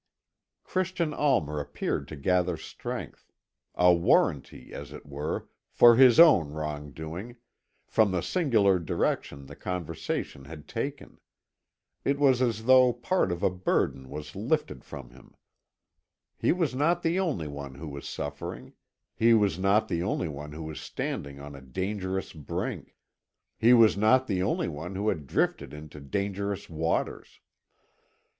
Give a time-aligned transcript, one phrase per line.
[0.63, 3.31] Christian Almer appeared to gather strength
[3.75, 7.35] a warranty, as it were, for his own wrong doing
[7.85, 11.19] from the singular direction the conversation had taken.
[12.03, 15.35] It was as though part of a burden was lifted from him.
[16.35, 18.73] He was not the only one who was suffering
[19.15, 22.95] he was not the only one who was standing on a dangerous brink
[23.55, 27.39] he was not the only one who had drifted into dangerous waters.